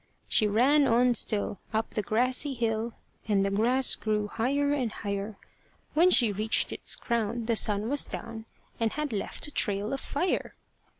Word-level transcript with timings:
She 0.27 0.47
ran 0.47 0.87
on 0.87 1.13
still 1.13 1.59
up 1.75 1.91
the 1.91 2.01
grassy 2.01 2.55
hill, 2.55 2.93
And 3.27 3.45
the 3.45 3.51
grass 3.51 3.93
grew 3.93 4.29
higher 4.29 4.73
and 4.73 4.91
higher; 4.91 5.37
When 5.93 6.09
she 6.09 6.31
reached 6.31 6.71
its 6.71 6.95
crown, 6.95 7.45
the 7.45 7.55
sun 7.55 7.87
was 7.87 8.07
down, 8.07 8.45
And 8.79 8.93
had 8.93 9.13
left 9.13 9.45
a 9.47 9.51
trail 9.51 9.93
of 9.93 10.01
fire. 10.01 10.55